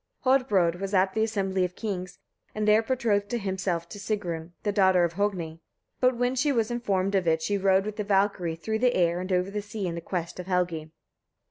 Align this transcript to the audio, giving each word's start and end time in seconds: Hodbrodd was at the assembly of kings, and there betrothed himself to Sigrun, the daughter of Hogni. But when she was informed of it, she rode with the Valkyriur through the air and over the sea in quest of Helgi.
Hodbrodd 0.25 0.79
was 0.79 0.95
at 0.95 1.13
the 1.13 1.23
assembly 1.23 1.63
of 1.63 1.75
kings, 1.75 2.17
and 2.55 2.67
there 2.67 2.81
betrothed 2.81 3.31
himself 3.31 3.87
to 3.89 3.99
Sigrun, 3.99 4.51
the 4.63 4.71
daughter 4.71 5.03
of 5.03 5.13
Hogni. 5.13 5.59
But 5.99 6.17
when 6.17 6.33
she 6.33 6.51
was 6.51 6.71
informed 6.71 7.13
of 7.13 7.27
it, 7.27 7.43
she 7.43 7.55
rode 7.55 7.85
with 7.85 7.97
the 7.97 8.03
Valkyriur 8.03 8.55
through 8.55 8.79
the 8.79 8.95
air 8.95 9.19
and 9.21 9.31
over 9.31 9.51
the 9.51 9.61
sea 9.61 9.85
in 9.85 10.01
quest 10.01 10.39
of 10.39 10.47
Helgi. 10.47 10.89